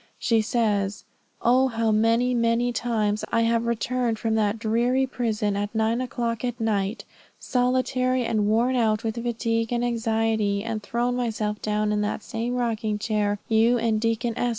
She 0.17 0.41
says, 0.41 1.03
"Oh 1.43 1.67
how 1.67 1.91
many, 1.91 2.33
many 2.33 2.73
times 2.73 3.23
have 3.31 3.45
I 3.63 3.65
returned 3.67 4.17
from 4.17 4.33
that 4.33 4.57
dreary 4.57 5.05
prison 5.05 5.55
at 5.55 5.75
nine 5.75 6.01
o'clock 6.01 6.43
at 6.43 6.59
night, 6.59 7.05
solitary 7.37 8.25
and 8.25 8.47
worn 8.47 8.75
out 8.75 9.03
with 9.03 9.21
fatigue 9.21 9.71
and 9.71 9.85
anxiety, 9.85 10.63
and 10.63 10.81
thrown 10.81 11.15
myself 11.15 11.61
down 11.61 11.91
in 11.91 12.01
that 12.01 12.23
same 12.23 12.55
rocking 12.55 12.97
chair 12.97 13.37
you 13.47 13.77
and 13.77 14.01
Deacon 14.01 14.35
S. 14.39 14.49